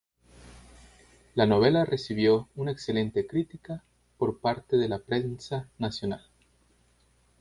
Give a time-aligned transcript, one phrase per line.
[1.35, 3.83] La novela recibió una excelente crítica
[4.17, 6.25] por parte de la prensa nacional.